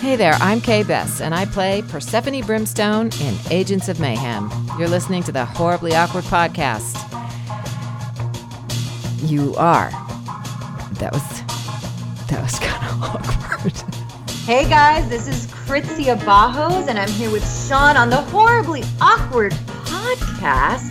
[0.00, 4.50] Hey there, I'm Kay Bess, and I play Persephone Brimstone in Agents of Mayhem.
[4.78, 6.96] You're listening to the Horribly Awkward Podcast.
[9.30, 9.90] You are.
[10.94, 11.22] That was.
[12.28, 13.76] That was kind of awkward.
[14.46, 19.52] Hey guys, this is Krizia Bajos, and I'm here with Sean on the Horribly Awkward
[19.52, 20.90] Podcast.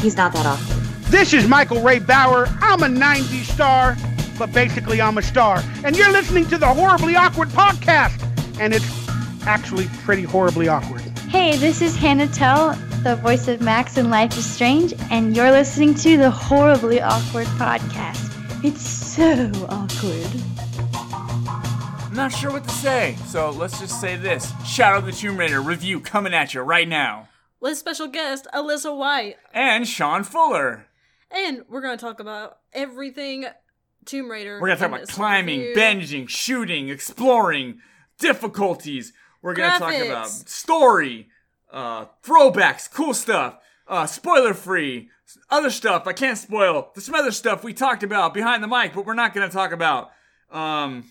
[0.00, 0.76] He's not that awkward.
[1.04, 2.48] This is Michael Ray Bauer.
[2.60, 3.96] I'm a 90s star,
[4.40, 5.62] but basically I'm a star.
[5.84, 8.18] And you're listening to the Horribly Awkward podcast.
[8.58, 8.88] And it's
[9.46, 11.02] actually pretty horribly awkward.
[11.28, 12.72] Hey, this is Hannah Tell,
[13.02, 17.46] the voice of Max in Life is Strange, and you're listening to the Horribly Awkward
[17.48, 18.64] Podcast.
[18.64, 20.26] It's so awkward.
[22.06, 25.36] I'm not sure what to say, so let's just say this Shadow of the Tomb
[25.36, 27.28] Raider review coming at you right now.
[27.60, 29.36] with special guest Alyssa White.
[29.52, 30.86] And Sean Fuller.
[31.30, 33.44] And we're going to talk about everything
[34.04, 34.60] Tomb Raider.
[34.60, 35.76] We're gonna talk about climbing, review.
[35.76, 37.80] binging, shooting, exploring,
[38.18, 39.12] difficulties.
[39.42, 41.28] We're gonna talk about story,
[41.72, 45.10] uh, throwbacks, cool stuff, uh, spoiler free,
[45.48, 46.90] other stuff I can't spoil.
[46.94, 49.72] There's some other stuff we talked about behind the mic, but we're not gonna talk
[49.72, 50.10] about.
[50.50, 51.10] Um,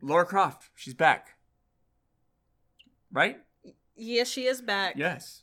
[0.00, 1.36] Laura Croft, she's back.
[3.12, 3.38] Right?
[3.96, 4.94] Yes, she is back.
[4.96, 5.42] Yes.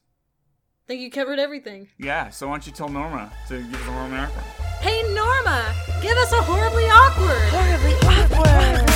[0.86, 1.88] I think you covered everything.
[1.98, 4.71] Yeah, so why don't you tell Norma to give us a Norma Miracle?
[4.82, 7.38] Hey, Norma, give us a horribly awkward.
[7.50, 8.90] Horribly awkward.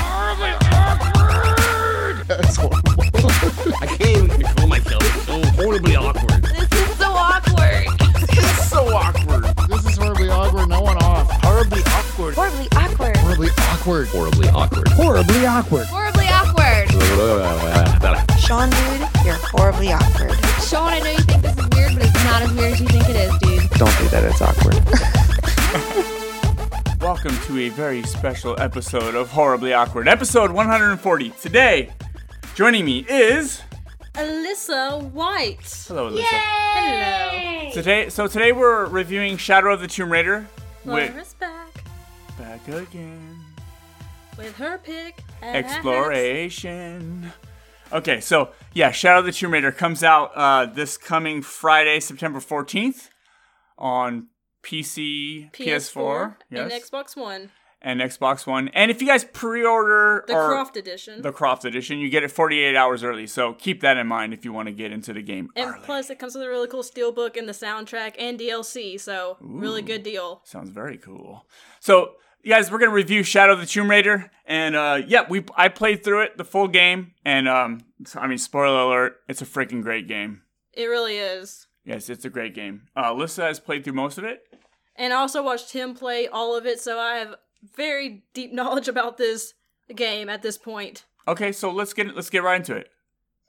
[0.00, 2.26] Horribly awkward.
[2.26, 3.04] That's horrible.
[3.80, 5.02] I can't even control myself.
[5.04, 6.42] It's so horribly awkward.
[6.42, 7.86] This is so awkward.
[8.30, 9.44] It's so awkward.
[9.68, 10.68] This is horribly awkward.
[10.68, 11.30] No one off.
[11.42, 12.34] Horribly awkward.
[12.34, 13.16] Horribly awkward.
[13.18, 14.08] Horribly awkward.
[14.08, 14.88] Horribly awkward.
[14.88, 15.86] Horribly awkward.
[15.86, 16.88] Horribly awkward.
[18.38, 20.32] Sean, dude, you're horribly awkward.
[20.64, 22.86] Sean, I know you think this is weird, but it's not as weird as you
[22.88, 23.47] think it is, dude.
[23.78, 24.24] Don't do that.
[24.24, 24.74] It's awkward.
[27.00, 31.30] Welcome to a very special episode of Horribly Awkward, episode 140.
[31.30, 31.92] Today,
[32.56, 33.62] joining me is
[34.14, 35.60] Alyssa White.
[35.86, 36.24] hello, Alyssa.
[36.24, 37.70] Hello.
[37.72, 40.48] Today, so today we're reviewing Shadow of the Tomb Raider.
[40.84, 41.68] With back
[42.36, 43.38] back again,
[44.36, 45.22] with her pick.
[45.40, 45.76] and a half.
[45.76, 47.32] exploration.
[47.92, 52.40] Okay, so yeah, Shadow of the Tomb Raider comes out uh, this coming Friday, September
[52.40, 53.10] 14th,
[53.78, 54.28] on
[54.62, 57.50] PC, PS4, and yes, Xbox One.
[57.80, 58.68] and Xbox One.
[58.68, 61.22] And if you guys pre-order The or- Croft Edition.
[61.22, 61.98] the Croft Edition.
[61.98, 64.72] You get it 48 hours early, so keep that in mind if you want to
[64.72, 65.80] get into the game and early.
[65.84, 69.82] plus, it comes with a really cool steelbook and the soundtrack and DLC, so really
[69.82, 70.42] good deal.
[70.44, 71.46] Sounds very cool.
[71.80, 75.68] So, guys, we're gonna review Shadow of the Tomb Raider, and uh, yeah, we I
[75.68, 79.46] played through it the full game, and um, so- I mean, spoiler alert, it's a
[79.46, 80.42] freaking great game.
[80.74, 81.67] It really is.
[81.88, 82.82] Yes, it's a great game.
[82.94, 84.46] Uh, Alyssa has played through most of it.
[84.94, 87.36] And I also watched him play all of it, so I have
[87.74, 89.54] very deep knowledge about this
[89.96, 91.06] game at this point.
[91.26, 92.88] Okay, so let's get let's get right into it.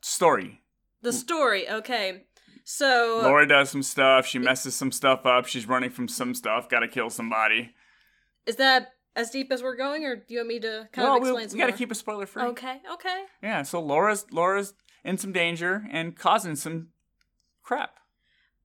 [0.02, 0.62] Story.
[1.02, 2.24] The story, okay.
[2.64, 4.26] So Laura does some stuff.
[4.26, 5.46] She messes some stuff up.
[5.46, 6.70] She's running from some stuff.
[6.70, 7.74] Got to kill somebody.
[8.46, 11.18] is that as deep as we're going, or do you want me to kind well,
[11.18, 12.44] of we, explain we some got to keep it spoiler free.
[12.44, 13.24] Okay, okay.
[13.44, 14.74] Yeah, so Laura's Laura's
[15.04, 16.90] in some danger and causing some
[17.64, 18.00] crap.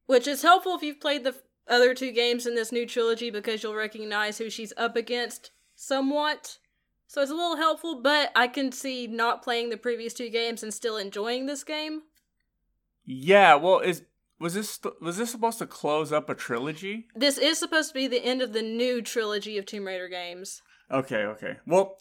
[0.06, 1.34] Which is helpful if you've played the
[1.68, 6.58] other two games in this new trilogy because you'll recognize who she's up against somewhat.
[7.06, 10.62] So it's a little helpful, but I can see not playing the previous two games
[10.62, 12.02] and still enjoying this game.
[13.04, 14.02] Yeah, well, is
[14.40, 17.06] was this was this supposed to close up a trilogy?
[17.14, 20.62] This is supposed to be the end of the new trilogy of Tomb Raider games.
[20.90, 21.56] Okay, okay.
[21.66, 21.98] Well,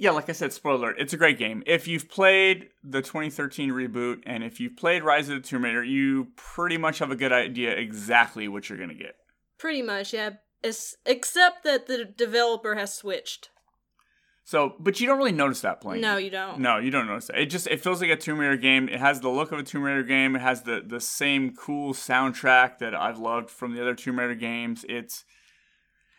[0.00, 0.92] yeah, like I said, spoiler.
[0.92, 1.62] It's a great game.
[1.66, 5.84] If you've played the 2013 reboot and if you've played Rise of the Tomb Raider,
[5.84, 9.16] you pretty much have a good idea exactly what you're gonna get.
[9.58, 10.30] Pretty much, yeah.
[10.64, 13.50] Es- except that the developer has switched.
[14.42, 16.00] So, but you don't really notice that playing.
[16.00, 16.60] No, you don't.
[16.60, 17.38] No, you don't notice that.
[17.38, 18.88] It just it feels like a Tomb Raider game.
[18.88, 20.34] It has the look of a Tomb Raider game.
[20.34, 24.34] It has the the same cool soundtrack that I've loved from the other Tomb Raider
[24.34, 24.82] games.
[24.88, 25.26] It's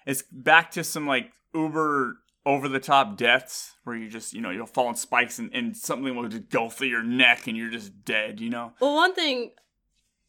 [0.05, 4.49] it's back to some like uber over the top deaths where you just you know
[4.49, 7.69] you'll fall on spikes and, and something will just go through your neck and you're
[7.69, 8.39] just dead.
[8.39, 8.73] You know.
[8.79, 9.51] Well, one thing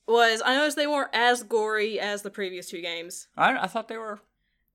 [0.07, 3.29] was I noticed they weren't as gory as the previous two games.
[3.37, 4.21] I I thought they were.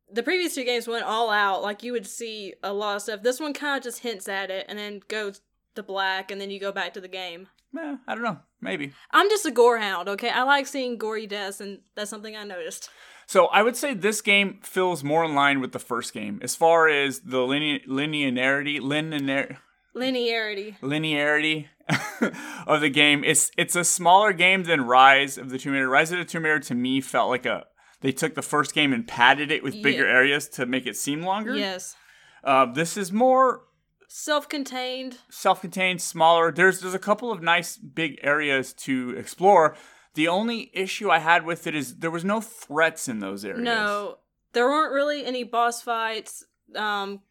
[0.10, 3.24] The previous two games went all out, like you would see a lot of stuff.
[3.24, 5.42] This one kind of just hints at it and then goes
[5.76, 7.50] to black, and then you go back to the game.
[7.78, 8.40] Eh, I don't know.
[8.62, 8.94] Maybe.
[9.12, 10.30] I'm just a gore hound, okay?
[10.30, 12.90] I like seeing gory deaths, and that's something I noticed.
[13.28, 16.56] So I would say this game feels more in line with the first game as
[16.56, 19.58] far as the line- linearity, linear,
[19.94, 20.80] Linearity.
[20.80, 21.68] linearity
[22.68, 23.24] of the game.
[23.26, 25.90] It's it's a smaller game than Rise of the Tomb Raider.
[25.90, 27.66] Rise of the Tomb Raider to me felt like a
[28.02, 30.14] they took the first game and padded it with bigger Yeah.
[30.14, 31.56] areas to make it seem longer.
[31.56, 31.96] Yes.
[32.44, 33.64] Uh, this is more
[34.08, 35.18] Self-contained.
[35.30, 36.52] self-contained, smaller.
[36.52, 39.76] There's there's a couple of nice big areas to explore.
[40.18, 43.62] The only issue I had with it is there was no threats in those areas.
[43.62, 44.18] No,
[44.54, 46.44] there weren't really any boss fights.
[46.76, 47.22] Um,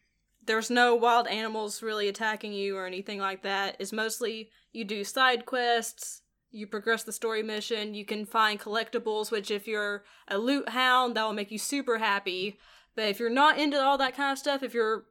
[0.45, 3.75] there's no wild animals really attacking you or anything like that.
[3.79, 9.31] It's mostly you do side quests, you progress the story mission, you can find collectibles,
[9.31, 12.57] which if you're a loot hound, that will make you super happy.
[12.95, 15.03] But if you're not into all that kind of stuff, if you're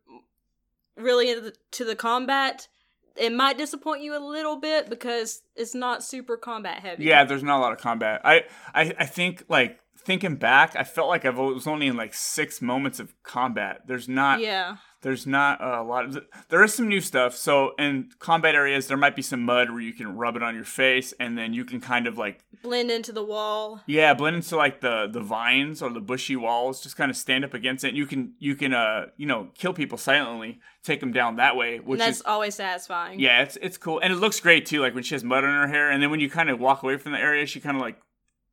[0.97, 2.69] really into the, the combat,
[3.19, 7.05] it might disappoint you a little bit because it's not super combat heavy.
[7.05, 8.21] Yeah, there's not a lot of combat.
[8.25, 12.15] I, I, I think like thinking back, I felt like I was only in like
[12.15, 13.83] six moments of combat.
[13.87, 14.41] There's not.
[14.41, 14.77] Yeah.
[15.03, 16.19] There's not a lot of.
[16.49, 17.37] There is some new stuff.
[17.37, 20.55] So in combat areas, there might be some mud where you can rub it on
[20.55, 23.83] your face, and then you can kind of like Blend into the wall.
[23.87, 26.83] yeah, blend into like the the vines or the bushy walls.
[26.83, 27.89] Just kind of stand up against it.
[27.89, 31.55] And you can you can uh you know kill people silently, take them down that
[31.57, 33.21] way, And which that's is always satisfying.
[33.21, 34.81] yeah, it's it's cool and it looks great too.
[34.81, 36.83] Like when she has mud on her hair, and then when you kind of walk
[36.83, 38.01] away from the area, she kind of like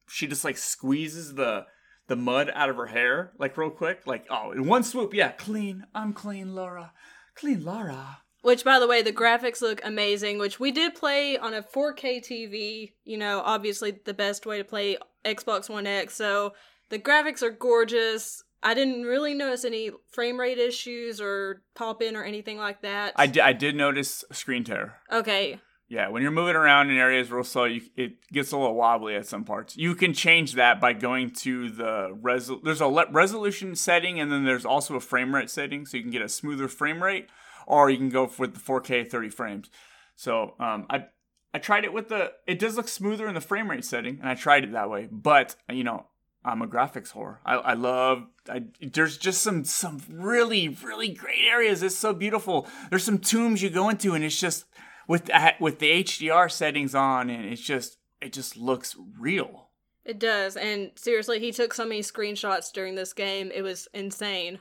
[0.07, 1.66] she just like squeezes the
[2.08, 4.06] the mud out of her hair like real quick.
[4.06, 5.86] Like oh, in one swoop, yeah, clean.
[5.94, 6.94] I'm clean, Laura.
[7.36, 8.20] Clean, Laura.
[8.42, 10.38] Which, by the way, the graphics look amazing.
[10.38, 12.92] Which we did play on a 4K TV.
[13.06, 16.16] You know, obviously the best way to play Xbox One X.
[16.16, 16.54] So
[16.90, 18.44] the graphics are gorgeous.
[18.62, 23.14] I didn't really notice any frame rate issues or pop in or anything like that.
[23.16, 24.98] I, I did notice screen tear.
[25.12, 25.60] okay.
[25.90, 29.16] Yeah, when you're moving around in areas real slow, you, it gets a little wobbly
[29.16, 29.78] at some parts.
[29.78, 32.64] You can change that by going to the resol.
[32.64, 36.04] There's a le- resolution setting, and then there's also a frame rate setting, so you
[36.04, 37.28] can get a smoother frame rate,
[37.68, 39.70] or you can go with the 4K 30 frames.
[40.16, 41.06] So um, I
[41.54, 42.32] I tried it with the.
[42.48, 45.08] It does look smoother in the frame rate setting, and I tried it that way.
[45.12, 46.08] But you know,
[46.44, 47.38] I'm a graphics whore.
[47.46, 48.26] I, I love.
[48.50, 51.84] I, there's just some some really really great areas.
[51.84, 52.68] It's so beautiful.
[52.90, 54.66] There's some tombs you go into, and it's just
[55.08, 55.30] with
[55.60, 59.70] with the HDR settings on, and it's just it just looks real.
[60.06, 60.58] It does.
[60.58, 63.52] And seriously, he took so many screenshots during this game.
[63.54, 64.60] It was insane.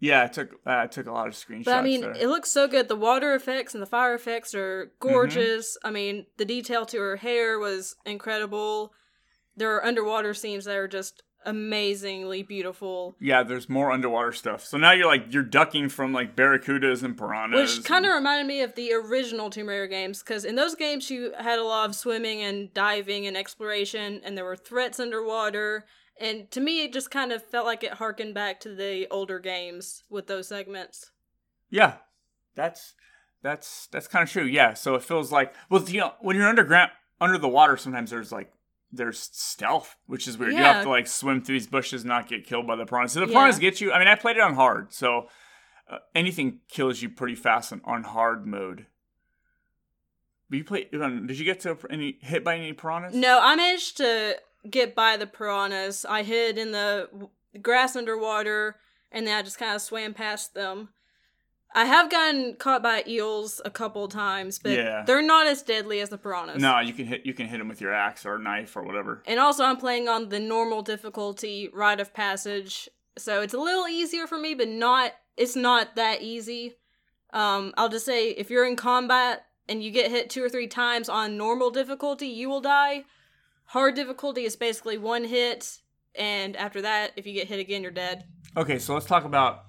[0.00, 1.66] Yeah, it took uh, it took a lot of screenshots.
[1.66, 2.12] But I mean, there.
[2.12, 2.88] it looks so good.
[2.88, 5.08] The water effects and the fire effects are Mm-hmm.
[5.08, 5.76] gorgeous.
[5.84, 8.92] I mean, the detail to her hair was incredible.
[9.56, 13.16] There are underwater scenes that are just amazingly beautiful.
[13.20, 14.64] yeah, there's more underwater stuff.
[14.64, 17.78] So now you're like you're ducking from like barracudas and piranhas.
[17.78, 21.10] Which kind of reminded me of the original Tomb Raider games, because in those games
[21.10, 25.86] you had a lot of swimming and diving and exploration, and there were threats underwater.
[26.20, 29.38] And to me, it just kind of felt like it harkened back to the older
[29.38, 31.12] games with those segments.
[31.70, 31.94] Yeah,
[32.54, 32.94] that's
[33.42, 34.44] that's that's kind of true.
[34.44, 36.90] Yeah, so it feels like well, you know, when you're underground
[37.20, 38.52] under the water, sometimes there's like
[38.92, 40.52] there's stealth, which is weird.
[40.54, 43.12] You have to like swim through these bushes, not get killed by the piranhas.
[43.12, 43.32] So the Yeah.
[43.34, 43.92] piranhas get you.
[43.92, 45.28] I mean, I played it on hard, so
[45.88, 48.86] uh, anything kills you pretty fast on, on hard mode.
[50.48, 50.88] But you play?
[51.00, 53.14] um, Did you get to any hit by any piranhas?
[53.14, 54.36] No, I managed to
[54.68, 56.04] get by the piranhas.
[56.04, 57.08] I hid in the
[57.62, 58.76] grass underwater,
[59.12, 60.88] and then I just kind of swam past them.
[61.72, 65.04] I have gotten caught by eels a couple times, but Yeah.
[65.06, 66.60] they're not as deadly as the piranhas.
[66.60, 69.22] No, you can hit you can hit them with your axe or knife or whatever.
[69.26, 73.86] And also, I'm playing on the normal difficulty, rite of passage, so it's a little
[73.86, 75.12] easier for me, but not.
[75.36, 76.74] It's not that easy.
[77.32, 80.66] Um, I'll just say if you're in combat and you get hit two or three
[80.66, 83.04] times on normal difficulty, you will die.
[83.66, 85.78] Hard difficulty is basically one hit,
[86.16, 88.24] and after that, if you get hit again, you're dead.
[88.56, 89.66] Okay, so let's talk about.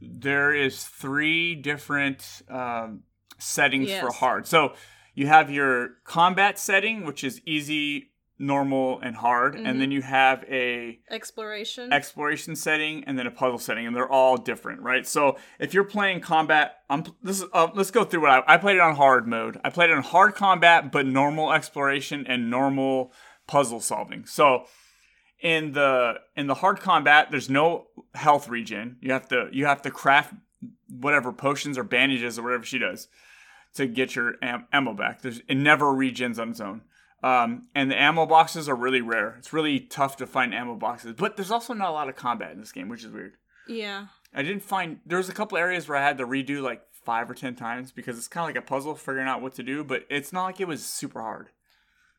[0.00, 3.02] There is three different um,
[3.38, 4.46] settings for hard.
[4.46, 4.74] So
[5.14, 9.66] you have your combat setting, which is easy, normal, and hard, Mhm.
[9.68, 11.92] and then you have a Exploration.
[11.92, 15.06] exploration setting and then a puzzle setting, and they're all different, right?
[15.06, 18.56] So if you're playing combat, I'm this is uh, let's go through what I, I
[18.56, 19.60] played it on hard mode.
[19.62, 23.12] I played it on hard combat, but normal exploration and normal
[23.46, 24.24] puzzle solving.
[24.24, 24.64] So
[25.42, 28.96] in the in the hard combat, there's no health regen.
[29.00, 30.34] You have to you have to craft
[30.88, 33.08] whatever potions or bandages or whatever she does
[33.74, 35.22] to get your am- ammo back.
[35.22, 36.82] There's it never regens on its own.
[37.22, 39.36] Um, and the ammo boxes are really rare.
[39.38, 42.52] It's really tough to find ammo boxes, but there's also not a lot of combat
[42.52, 43.34] in this game, which is weird.
[43.68, 44.06] yeah.
[44.32, 47.28] I didn't find there was a couple areas where I had to redo like five
[47.28, 49.82] or ten times because it's kind of like a puzzle figuring out what to do,
[49.82, 51.48] but it's not like it was super hard.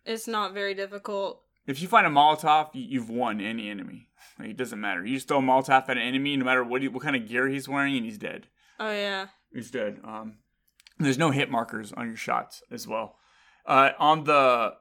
[0.05, 1.41] It's not very difficult.
[1.67, 4.09] If you find a Molotov, you- you've won any enemy.
[4.39, 5.05] Like, it doesn't matter.
[5.05, 7.27] You just throw a Molotov at an enemy, no matter what he, what kind of
[7.27, 8.47] gear he's wearing, and he's dead.
[8.79, 9.27] Oh, yeah.
[9.53, 9.99] He's dead.
[10.03, 10.37] Um,
[10.97, 13.17] there's no hit markers on your shots as well.
[13.65, 14.75] Uh, on the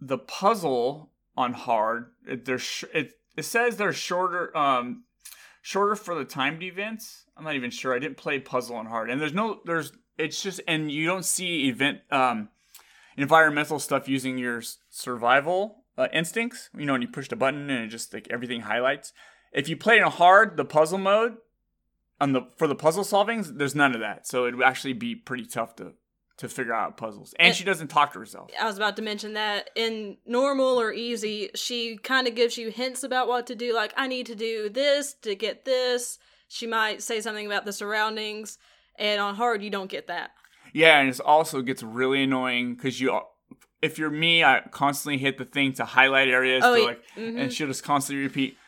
[0.00, 5.04] the puzzle on hard, it, there's sh- it it says there's shorter um
[5.62, 7.24] shorter for the timed events.
[7.36, 7.94] I'm not even sure.
[7.94, 11.24] I didn't play puzzle on hard, and there's no there's it's just and you don't
[11.24, 12.48] see event um
[13.16, 16.70] environmental stuff using your survival uh, instincts.
[16.76, 19.12] You know, when you push the button and it just like everything highlights.
[19.52, 21.36] If you play in hard, the puzzle mode
[22.20, 24.26] on the for the puzzle solvings, there's none of that.
[24.26, 25.92] So it would actually be pretty tough to
[26.36, 27.32] to figure out puzzles.
[27.38, 28.50] And And- she doesn't talk to herself.
[28.60, 32.70] I was about to mention that in normal or easy, she kind of gives you
[32.72, 33.72] hints about what to do.
[33.72, 36.18] Like, I need to do this to get this.
[36.48, 38.58] She might say something about the surroundings.
[38.96, 40.32] And on hard, you don't get that.
[40.74, 43.18] Yeah, and it also gets really annoying because you,
[43.80, 46.62] if you're me, I constantly hit the thing to highlight areas.
[46.66, 47.40] Oh, to like, mhm.
[47.40, 48.58] and she'll just constantly repeat.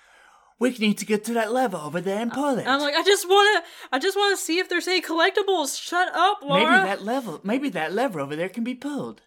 [0.59, 2.67] We need to get to that level over there and pull it.
[2.67, 5.79] I'm like, I just want to, I just want to see if there's any collectibles.
[5.79, 6.63] Shut up, Laura.
[6.65, 9.21] maybe that level, maybe that lever over there can be pulled.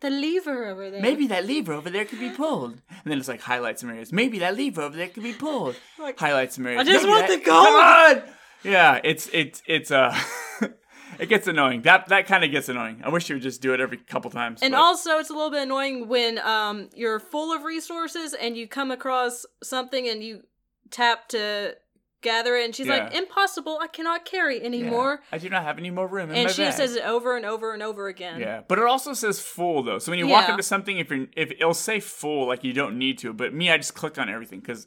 [0.00, 1.00] the lever over there.
[1.00, 2.72] Maybe that lever over there can be pulled.
[2.90, 4.12] And then it's like highlights some areas.
[4.12, 5.76] Maybe that lever over there can be pulled.
[5.98, 6.80] Like, highlights some areas.
[6.82, 7.66] I just Maybe want that- the gold.
[7.66, 8.22] Come on!
[8.64, 10.16] Yeah, it's it's it's uh,
[11.18, 11.82] it gets annoying.
[11.82, 13.02] That that kind of gets annoying.
[13.04, 14.60] I wish you would just do it every couple times.
[14.62, 18.56] And but- also, it's a little bit annoying when um you're full of resources and
[18.56, 20.42] you come across something and you
[20.90, 21.74] tap to
[22.20, 23.78] gather it, and she's like, "Impossible!
[23.82, 24.66] I cannot carry Yeah.
[24.66, 26.74] anymore." I do not have any more room in And she bag.
[26.74, 28.38] says it over and over and over again.
[28.40, 29.98] Yeah, but it also says full though.
[29.98, 30.52] So when you walk Yeah.
[30.52, 33.32] into something, if you're if it'll say full, like you don't need to.
[33.32, 34.86] But me, I just click on everything because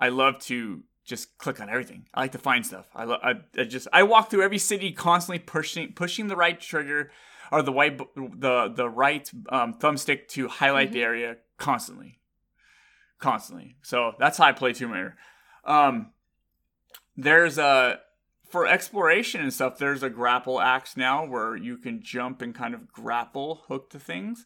[0.00, 2.06] I love to just click on everything.
[2.14, 2.86] I like to find stuff.
[2.94, 6.60] I, lo- I, I just I walk through every city constantly pushing pushing the right
[6.60, 7.10] trigger
[7.50, 10.94] or the white the the right um, thumbstick to highlight Mm-hmm.
[10.94, 12.20] the area constantly,
[13.18, 13.76] constantly.
[13.82, 15.16] So that's how I play Tomb Raider.
[15.64, 16.12] Um,
[17.16, 18.00] there's a
[18.48, 19.78] for exploration and stuff.
[19.78, 23.98] There's a grapple axe now where you can jump and kind of grapple hook to
[23.98, 24.44] things.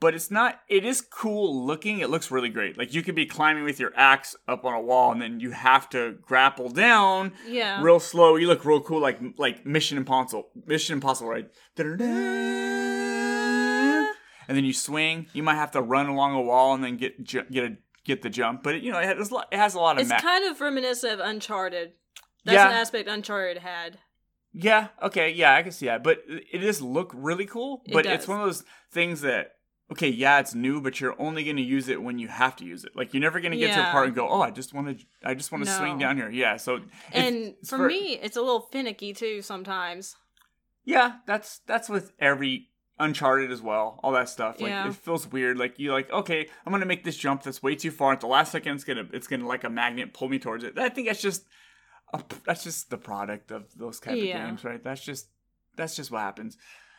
[0.00, 0.60] But it's not.
[0.68, 1.98] It is cool looking.
[1.98, 2.78] It looks really great.
[2.78, 5.50] Like you could be climbing with your axe up on a wall, and then you
[5.50, 7.82] have to grapple down Yeah.
[7.82, 8.36] real slow.
[8.36, 10.48] You look real cool, like like Mission Impossible.
[10.66, 11.46] Mission Impossible, right?
[11.78, 11.96] Uh-huh.
[14.48, 15.26] And then you swing.
[15.32, 18.22] You might have to run along a wall and then get ju- get a get
[18.22, 18.62] the jump.
[18.62, 20.00] But you know, it has, a lot- it has a lot of.
[20.02, 21.92] It's ma- kind of reminiscent of Uncharted.
[22.44, 22.68] That's Yeah.
[22.70, 23.98] an aspect Uncharted had.
[24.52, 26.02] Yeah, okay, yeah, I can see that.
[26.02, 27.82] But it does look really cool.
[27.86, 29.52] It But it's one of those things that
[29.92, 32.64] okay, yeah, it's new, but you're only going to use it when you have to
[32.64, 32.94] use it.
[32.94, 33.92] Like you're never going to get to a Yeah.
[33.92, 36.30] part and go, "Oh, I just want to I just want to swing down here."
[36.30, 36.80] Yeah, so
[37.12, 40.16] And it's for me, it's a little finicky too sometimes.
[40.84, 42.68] Yeah, that's that's with every
[42.98, 43.98] Uncharted as well.
[44.02, 44.60] All that stuff.
[44.60, 44.86] Like Yeah.
[44.88, 45.56] it feels weird.
[45.56, 48.12] Like you're like, okay, I'm gonna make this jump that's way too far.
[48.12, 50.78] At the last second, it's gonna it's gonna like a magnet pull me towards it.
[50.78, 51.46] I think that's just
[52.12, 54.42] a, that's just the product of those kind Yeah.
[54.42, 54.84] of games, right?
[54.84, 55.28] That's just
[55.76, 56.58] that's just what happens.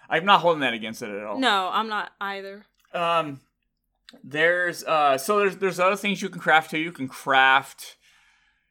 [0.09, 1.37] I'm not holding that against it at all.
[1.39, 2.65] No, I'm not either.
[2.93, 3.41] Um,
[4.23, 6.79] there's uh, so there's there's other things you can craft too.
[6.79, 7.97] You can craft,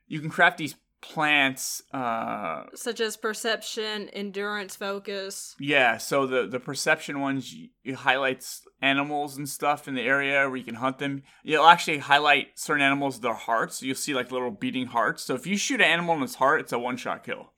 [0.06, 1.82] you can craft these plants.
[1.94, 5.56] Uh, Such as perception, endurance, focus.
[5.58, 5.96] yeah.
[5.96, 10.64] So the the perception ones it highlights animals and stuff in the area where you
[10.64, 11.22] can hunt them.
[11.44, 13.76] It'll actually highlight certain animals their hearts.
[13.78, 15.22] So you'll see like little beating hearts.
[15.22, 17.52] So if you shoot an animal in its heart, it's a one shot kill.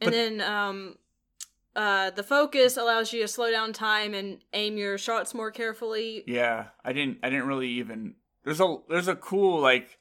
[0.00, 0.96] And then um
[1.78, 6.24] uh the focus allows you to slow down time and aim your shots more carefully.
[6.26, 7.18] Yeah, I didn't.
[7.22, 8.14] I didn't really even.
[8.44, 9.98] There's a there's a cool like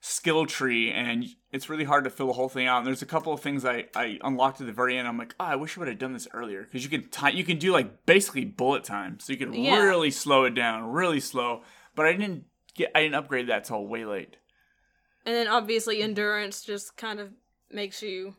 [0.00, 2.78] skill tree, and it's really hard to fill the whole thing out.
[2.78, 5.08] And there's a couple of things I I unlocked at the very end.
[5.08, 7.36] I'm like, oh, I wish I would have done this earlier because you can ti
[7.36, 9.78] you can do like basically bullet time, so you can Yeah.
[9.82, 11.62] really slow it down, really slow.
[11.94, 12.44] But I didn't
[12.74, 14.36] get I didn't upgrade that till way late.
[15.24, 17.30] And then obviously endurance just kind of
[17.70, 18.34] makes you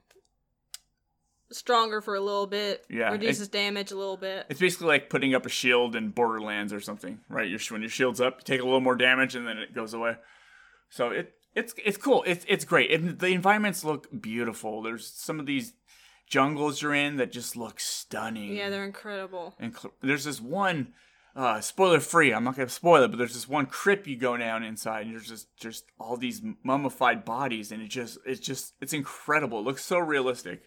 [1.51, 2.85] stronger for a little bit.
[2.89, 4.45] Yeah, Reduces damage a little bit.
[4.49, 7.49] It's basically like putting up a shield in Borderlands or something, right?
[7.49, 9.93] Your when your shield's up, you take a little more damage and then it goes
[9.93, 10.15] away.
[10.89, 12.23] So it it's it's cool.
[12.27, 12.91] It's it's great.
[12.91, 14.81] And the environments look beautiful.
[14.81, 15.73] There's some of these
[16.27, 18.55] jungles you're in that just look stunning.
[18.55, 19.55] Yeah, they're incredible.
[19.59, 20.93] and there's this one
[21.35, 22.33] uh, spoiler free.
[22.33, 25.15] I'm not gonna spoil it, but there's this one crypt you go down inside, and
[25.15, 29.59] there's just just all these mummified bodies, and it just it's just it's incredible.
[29.59, 30.63] It looks so realistic.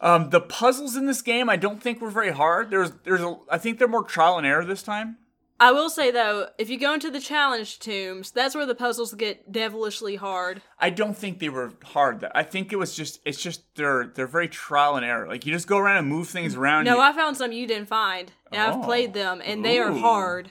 [0.00, 2.70] Um, the puzzles in this game I don't think were very hard.
[2.70, 5.18] There's there's a I think they're more trial and error this time.
[5.62, 9.12] I will say though, if you go into the challenge tombs, that's where the puzzles
[9.12, 10.62] get devilishly hard.
[10.78, 12.24] I don't think they were hard.
[12.34, 15.28] I think it was just it's just they're they're very trial and error.
[15.28, 16.84] Like you just go around and move things around.
[16.84, 18.78] No, you- I found some you didn't find, and Oh.
[18.78, 20.50] I've played them, and they are hard.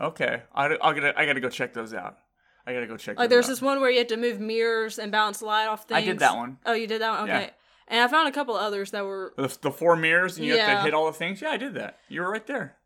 [0.00, 0.42] okay.
[0.52, 2.18] I I gotta I gotta go check those out.
[2.66, 3.18] I gotta go check.
[3.20, 3.50] Like there's out.
[3.50, 5.98] this one where you have to move mirrors and bounce light off things.
[5.98, 6.58] I did that one.
[6.66, 7.30] Oh, you did that one.
[7.30, 7.42] Okay.
[7.44, 7.50] Yeah.
[7.90, 9.34] And I found a couple others that were.
[9.36, 11.42] The, the four mirrors and you have to hit all the things.
[11.42, 11.98] Yeah, I did that.
[12.08, 12.76] You were right there.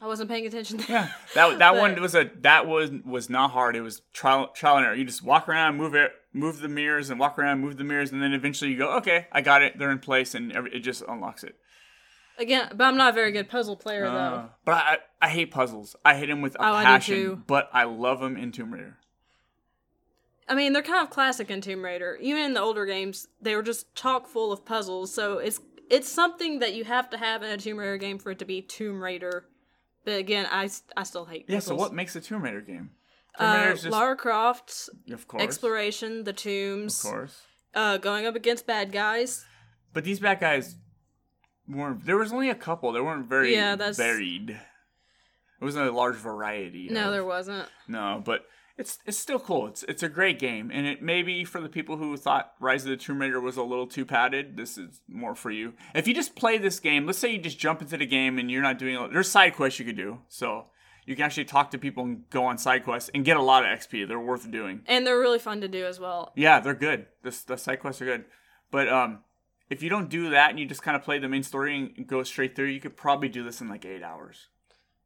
[0.00, 0.76] I wasn't paying attention.
[0.78, 0.86] There.
[0.90, 3.74] Yeah, that that But- one was a that was was not hard.
[3.76, 4.94] It was trial trial and error.
[4.94, 8.12] You just walk around, move it, move the mirrors, and walk around, move the mirrors,
[8.12, 9.78] and then eventually you go, okay, I got it.
[9.78, 11.54] They're in place, and every, it just unlocks it.
[12.36, 14.16] Again, but I'm not a very good puzzle player though.
[14.16, 15.96] Uh, but I I hate puzzles.
[16.04, 17.14] I hate them with a Oh, I passion.
[17.14, 17.42] too.
[17.46, 18.98] But I love them in Tomb Raider.
[20.48, 22.18] I mean, they're kind of classic in Tomb Raider.
[22.20, 25.12] Even in the older games, they were just chock full of puzzles.
[25.14, 25.60] So it's
[25.90, 28.44] it's something that you have to have in a Tomb Raider game for it to
[28.44, 29.46] be Tomb Raider.
[30.04, 31.56] But again, I, I still hate Yeah.
[31.56, 31.78] puzzles.
[31.78, 32.90] So what makes a Tomb Raider game?
[33.38, 37.42] Tomb Uh, just Lara Croft's of course, exploration, the tombs, of course.
[37.74, 39.44] uh, going up against bad guys.
[39.92, 40.76] But these bad guys
[41.68, 42.04] weren't.
[42.04, 42.92] There was only a couple.
[42.92, 44.50] They weren't very Yeah, that's- varied.
[44.50, 46.88] It wasn't a large variety.
[46.90, 47.68] No, of- there wasn't.
[47.88, 48.44] No, but
[48.76, 49.68] it's it's still cool.
[49.68, 52.90] It's it's a great game, and it maybe for the people who thought Rise of
[52.90, 55.74] the Tomb Raider was a little too padded, this is more for you.
[55.94, 58.50] If you just play this game, let's say you just jump into the game and
[58.50, 60.66] you're not doing there's side quests you could do, so
[61.06, 63.64] you can actually talk to people and go on side quests and get a lot
[63.64, 64.08] of XP.
[64.08, 64.82] They're worth doing.
[64.86, 66.32] And they're really fun to do as well.
[66.34, 67.06] Yeah, they're good.
[67.22, 68.24] The the side quests are good,
[68.70, 69.20] but um.
[69.70, 72.06] If you don't do that and you just kind of play the main story and
[72.06, 74.48] go straight through, you could probably do this in like eight hours.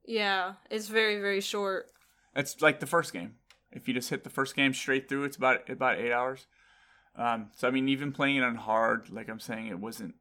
[0.05, 1.87] Yeah, it's very, very short.
[2.35, 3.35] It's like the first game.
[3.71, 6.47] If you just hit the first game straight through, it's about about eight hours.
[7.17, 10.15] Um, so I mean, even playing it on hard, like I'm saying, it wasn't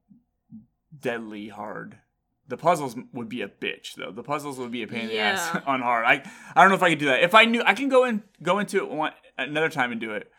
[0.97, 1.99] deadly hard.
[2.47, 4.11] The puzzles would be a bitch though.
[4.11, 6.05] The puzzles would be a pain in the ass on hard.
[6.05, 6.23] I
[6.55, 7.23] I don't know if I could do that.
[7.23, 10.11] If I knew, I can go in go into it one another time and do
[10.11, 10.31] it.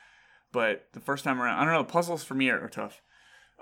[0.51, 1.83] But the first time around, I don't know.
[1.83, 3.03] The puzzles for me are, are tough.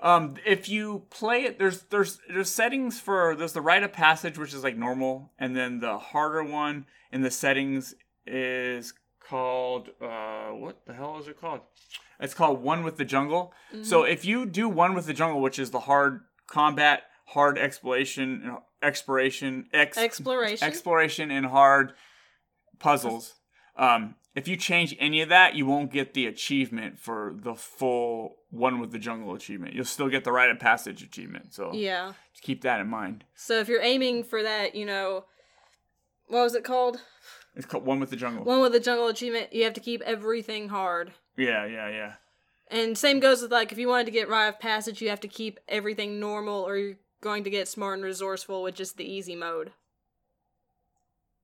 [0.01, 4.37] Um, if you play it, there's there's there's settings for there's the rite of passage,
[4.37, 8.93] which is like normal, and then the harder one in the settings is
[9.29, 11.61] called uh what the hell is it called?
[12.19, 13.53] It's called One with the Jungle.
[13.83, 18.57] So if you do One with the Jungle, which is the hard combat, hard exploration,
[18.81, 20.67] exploration, ex, Exploration.
[20.67, 21.93] exploration, and hard
[22.79, 23.35] puzzles.
[23.75, 28.37] Um, if you change any of that, you won't get the achievement for the full
[28.49, 29.73] One with the Jungle achievement.
[29.75, 31.53] You'll still get the rite of passage achievement.
[31.53, 32.13] So yeah.
[32.41, 33.25] keep that in mind.
[33.35, 35.25] So if you're aiming for that, you know,
[36.27, 37.01] what was it called?
[37.57, 38.45] It's called One with the Jungle.
[38.45, 41.11] One with the jungle achievement, you have to keep everything hard.
[41.35, 42.13] yeah, yeah, yeah.
[42.69, 45.19] And same goes with like if you wanted to get Rite of Passage, you have
[45.21, 49.11] to keep everything normal or you're going to get smart and resourceful, with just the
[49.11, 49.71] easy mode.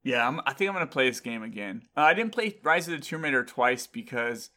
[0.04, 1.84] Yeah, I'm, I think I'm gonna play this game again.
[1.95, 4.49] Uh, I didn't play Rise of the Tomb Raider twice because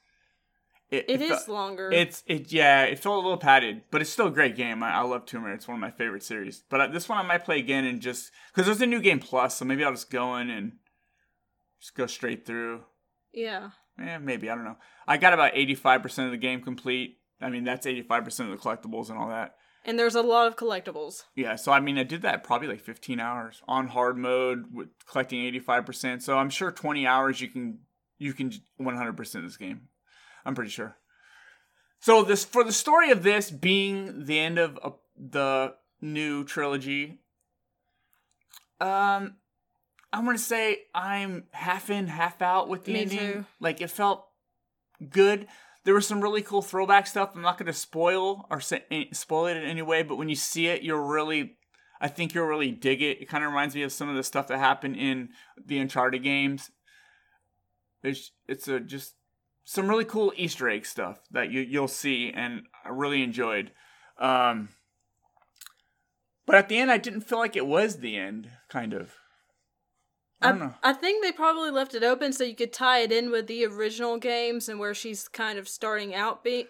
[0.91, 1.91] it, It fe- is longer.
[1.93, 4.83] It's it yeah, it felt a little padded, but it's still a great game.
[4.83, 6.65] I, I love Tomb Raider; it's one of my favorite series.
[6.69, 9.21] But uh, this one I might play again and just because there's a new game
[9.21, 10.73] plus, so maybe I'll just go in and
[11.81, 12.83] just go straight through.
[13.33, 13.71] yeah.
[13.99, 14.77] Eh, maybe I don't know.
[15.09, 17.17] I got about 85% of the game complete.
[17.41, 19.55] I mean, that's 85% of the collectibles and all that.
[19.87, 21.23] And there's a lot of collectibles.
[21.35, 24.89] Yeah, so I mean, I did that probably like 15 hours on hard mode with
[25.09, 26.23] collecting 85%.
[26.23, 27.79] So I'm sure 20 hours you can
[28.19, 29.89] you can 100% this game.
[30.45, 30.97] I'm pretty sure.
[32.01, 37.21] So this for the story of this being the end of uh, the new trilogy.
[38.81, 39.37] Um,
[40.13, 43.19] I'm gonna say I'm half in, half out with the Me ending.
[43.19, 43.45] too.
[43.61, 44.27] Like it felt
[45.11, 45.47] good.
[45.85, 47.31] There was some really cool throwback stuff.
[47.35, 50.29] I'm not going to spoil or say, eh, spoil it in any way, but when
[50.29, 51.59] you see it, you're really,
[52.01, 53.23] I think you'll really dig it.
[53.23, 55.29] It kind of reminds me of some of the stuff that happened in
[55.65, 56.73] the Uncharted games.
[58.03, 59.15] It's it's a just
[59.65, 63.71] some really cool Easter egg stuff that you you'll see, and I really enjoyed.
[64.19, 64.71] Um,
[66.47, 68.49] but at the end, I didn't feel like it was the end.
[68.69, 69.15] Kind of.
[70.47, 70.91] I.
[70.91, 73.65] I think they probably left it open so you could tie it in with the
[73.67, 76.67] original games and where she's kind of starting out being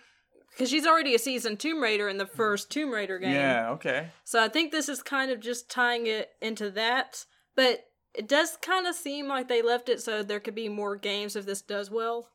[0.57, 3.35] because she's already a seasoned Tomb Raider in the first Tomb Raider game.
[3.35, 3.71] Yeah.
[3.73, 4.09] Okay.
[4.25, 7.85] So I think this is kind of just tying it into that, but
[8.15, 11.37] it does kind of seem like they left it so there could be more games
[11.37, 12.31] if this does well.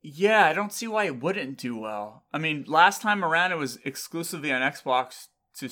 [0.00, 2.24] Yeah, I don't see why it wouldn't do well.
[2.32, 5.26] I mean, last time around it was exclusively on Xbox
[5.56, 5.68] to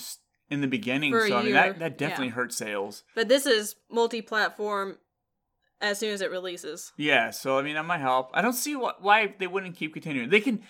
[0.50, 2.32] in the beginning, For so I mean year, that that definitely yeah.
[2.34, 3.02] hurt sales.
[3.14, 4.98] But this is multi-platform
[5.80, 6.92] as soon as it releases.
[6.96, 8.30] Yeah, so I mean that might help.
[8.34, 10.30] I don't see wh- why they wouldn't keep continuing.
[10.30, 10.62] They can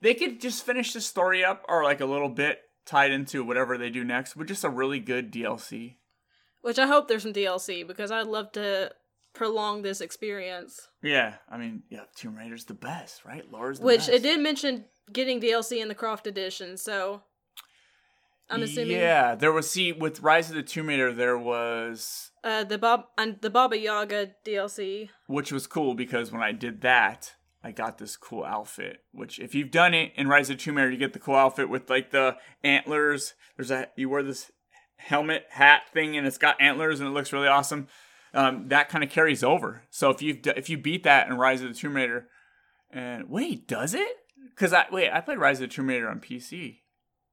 [0.00, 3.78] they could just finish the story up or like a little bit tied into whatever
[3.78, 5.96] they do next with just a really good DLC.
[6.62, 8.92] Which I hope there's some DLC because I'd love to
[9.34, 10.88] prolong this experience.
[11.02, 13.50] Yeah, I mean, yeah, Tomb Raider's the best, right?
[13.50, 14.10] Laura's the Which best.
[14.10, 17.22] it did mention getting DLC in the Croft edition, so
[18.50, 22.64] I'm assuming Yeah, there was see with Rise of the Tomb Raider there was uh,
[22.64, 25.08] the Bob and the Baba Yaga DLC.
[25.26, 28.98] which was cool because when I did that, I got this cool outfit.
[29.12, 31.36] Which, if you've done it in Rise of the Tomb Raider, you get the cool
[31.36, 33.32] outfit with like the antlers.
[33.56, 34.50] There's a you wear this
[34.96, 37.88] helmet hat thing, and it's got antlers, and it looks really awesome.
[38.34, 39.84] Um, that kind of carries over.
[39.90, 42.28] So if you if you beat that in Rise of the Tomb Raider,
[42.90, 44.16] and wait, does it?
[44.50, 46.80] Because I wait, I played Rise of the Tomb Raider on PC,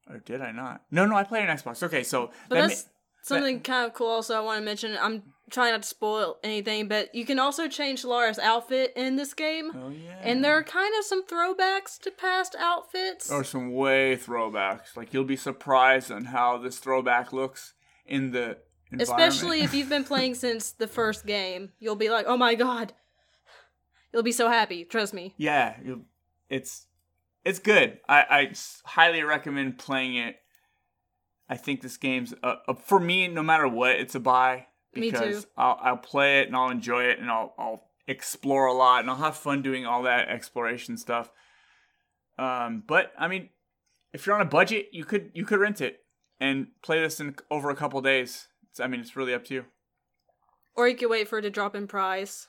[0.10, 0.82] or did I not?
[0.92, 1.82] No, no, I played on Xbox.
[1.84, 2.92] Okay, so But that that's ma-
[3.24, 4.08] something kind of cool.
[4.08, 4.98] Also, I want to mention.
[5.00, 9.34] I'm trying not to spoil anything, but you can also change Lara's outfit in this
[9.34, 13.30] game, oh yeah, and there are kind of some throwbacks to past outfits.
[13.30, 14.96] or some way throwbacks.
[14.96, 17.74] Like you'll be surprised on how this throwback looks
[18.06, 18.58] in the.
[19.00, 22.94] Especially if you've been playing since the first game, you'll be like, "Oh my god!"
[24.14, 24.84] You'll be so happy.
[24.84, 25.34] Trust me.
[25.38, 25.76] yeah,
[26.50, 26.88] it's
[27.44, 28.00] it's good.
[28.08, 28.52] I, I
[28.86, 30.38] highly recommend playing it.
[31.50, 33.28] I think this game's uh, uh, for me.
[33.28, 35.50] No matter what, it's a buy Me because too.
[35.58, 39.10] I'll I'll play it and I'll enjoy it and I'll I'll explore a lot and
[39.10, 41.30] I'll have fun doing all that exploration stuff.
[42.38, 43.50] Um, but I mean,
[44.14, 46.00] if you're on a budget, you could you could rent it
[46.40, 48.48] and play this in over a couple days.
[48.70, 49.66] It's, I mean, it's really up to you.
[50.76, 52.48] Or you could wait for it to drop in price.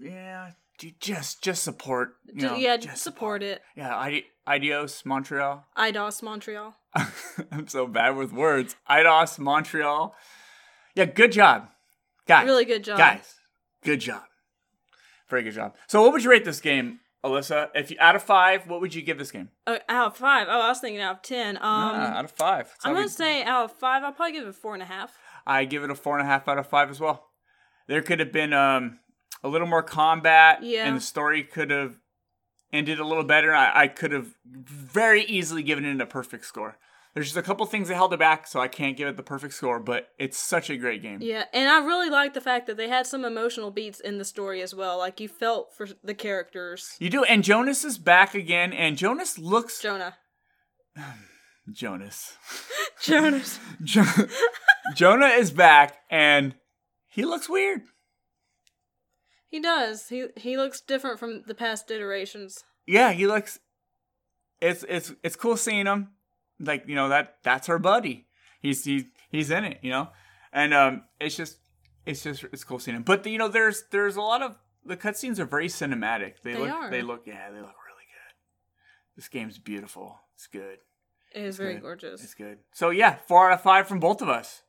[0.00, 0.52] Yeah,
[1.00, 2.14] just just support.
[2.26, 3.62] You Ju- know, yeah, just support it.
[3.76, 5.66] Yeah, Ide- Idios Montreal.
[5.76, 6.74] Eidos Montreal.
[7.50, 8.76] I'm so bad with words.
[8.88, 10.14] Eidos Montreal.
[10.94, 11.68] Yeah, good job,
[12.26, 12.46] guys.
[12.46, 12.98] Really good job.
[12.98, 13.34] guys.
[13.82, 14.22] Good job.
[15.28, 15.74] Very good job.
[15.88, 17.70] So, what would you rate this game, Alyssa?
[17.74, 19.48] If you out of five, what would you give this game?
[19.66, 20.46] Uh, out of five.
[20.48, 21.56] Oh, I was thinking out of ten.
[21.56, 22.66] Um, Ah, out of five.
[22.66, 24.04] That's I'm gonna we- say out of five.
[24.04, 25.12] I'll probably give it a four and a half.
[25.46, 27.26] I give it a four and a half out of five as well.
[27.88, 29.00] There could have been um,
[29.42, 30.86] a little more combat, Yeah.
[30.86, 31.96] and the story could have
[32.74, 33.54] ended a little better.
[33.54, 36.76] I, I could have very easily given it a perfect score.
[37.14, 39.22] There's just a couple things that held it back, so I can't give it the
[39.22, 39.78] perfect score.
[39.78, 41.20] But it's such a great game.
[41.22, 44.24] Yeah, and I really like the fact that they had some emotional beats in the
[44.24, 44.98] story as well.
[44.98, 46.96] Like you felt for the characters.
[46.98, 50.16] You do, and Jonas is back again, and Jonas looks Jonah.
[51.72, 52.36] Jonas.
[53.00, 53.60] Jonas.
[53.84, 54.26] Jo-
[54.96, 56.56] Jonah is back, and
[57.06, 57.82] he looks weird.
[59.54, 60.08] He does.
[60.08, 62.64] He he looks different from the past iterations.
[62.88, 63.60] yeah, he looks.
[64.60, 66.08] It's it's it's cool seeing him.
[66.58, 68.26] Like you know that that's our buddy.
[68.60, 70.08] He's he he's in it, you know,
[70.52, 71.58] and um, it's just
[72.04, 73.04] it's just it's cool seeing him.
[73.04, 76.42] But you know, there's there's a lot of the cutscenes are very cinematic.
[76.42, 76.90] They, They look are.
[76.90, 78.34] they look yeah they look really good.
[79.14, 80.18] This game's beautiful.
[80.34, 80.78] It's good.
[81.32, 81.82] It is very good.
[81.82, 82.24] gorgeous.
[82.24, 82.58] It's good.
[82.72, 84.62] So yeah, four out of five from both of us.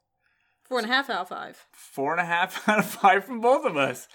[0.64, 1.66] Four and a half out of five.
[1.72, 4.08] Four and a half out of five from both of us.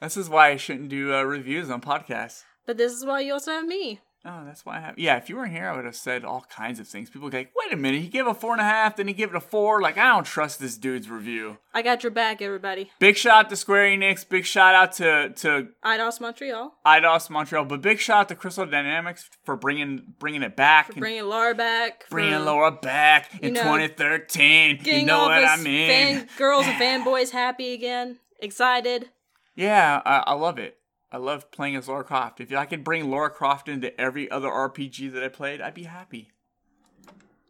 [0.00, 2.42] This is why I shouldn't do uh, reviews on podcasts.
[2.66, 4.00] But this is why you also have me.
[4.26, 4.98] Oh, that's why I have.
[4.98, 7.10] Yeah, if you weren't here, I would have said all kinds of things.
[7.10, 9.06] People would be like, wait a minute, he gave a four and a half, then
[9.06, 9.82] he gave it a four.
[9.82, 11.58] Like, I don't trust this dude's review.
[11.74, 12.90] I got your back, everybody.
[12.98, 14.26] Big shout out to Square Enix.
[14.26, 17.66] Big shout out to to Eidos Montreal Eidos Montreal.
[17.66, 20.86] But big shout out to Crystal Dynamics for bringing bringing it back.
[20.94, 22.08] for bringing Laura back.
[22.08, 24.80] Bringing Laura back in know, 2013.
[24.84, 25.88] You know what I mean?
[25.88, 28.20] fan girls and fanboys happy again.
[28.40, 29.10] Excited.
[29.54, 30.78] Yeah, I, I love it.
[31.12, 32.40] I love playing as Laura Croft.
[32.40, 35.84] If I could bring Laura Croft into every other RPG that I played, I'd be
[35.84, 36.30] happy.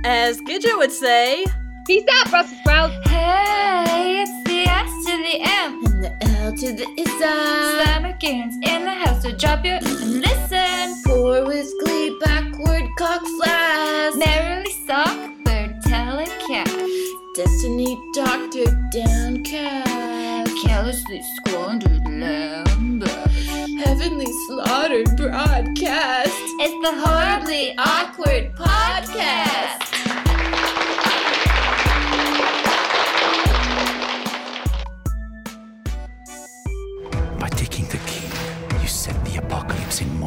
[0.05, 1.45] As Gidget would say,
[1.87, 2.93] Peace out, Brussels sprouts.
[3.07, 7.33] Hey, it's the S to the M And the L to the Isa.
[7.81, 11.01] Slammerkins in the house, so drop your and listen.
[11.03, 14.13] Pour with glee, backward cock flash.
[14.15, 17.13] Merrily sock, bird telekinesis.
[17.33, 23.79] Distracted, downcast, carelessly squandered lambast.
[23.83, 26.29] Heavenly slaughtered broadcast.
[26.59, 28.66] It's the Horribly Awkward Podcast.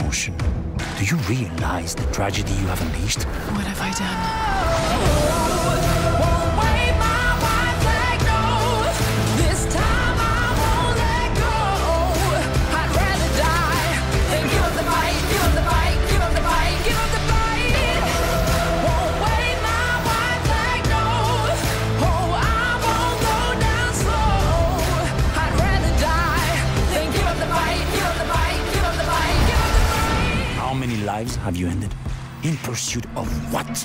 [0.01, 0.35] Apocalypse in motion.
[0.99, 3.23] Do you realize the tragedy you have unleashed?
[3.25, 5.40] What have I done?
[31.51, 31.93] Have you ended?
[32.45, 33.85] In pursuit of what?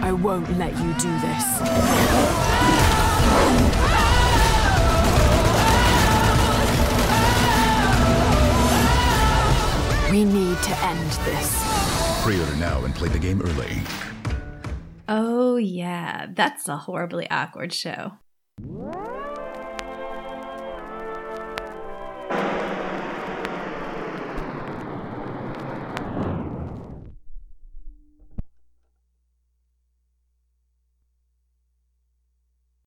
[0.00, 1.44] I won't let you do this.
[10.12, 12.22] We need to end this.
[12.22, 13.82] Pre-order now and play the game early.
[15.08, 18.12] Oh, yeah, that's a horribly awkward show.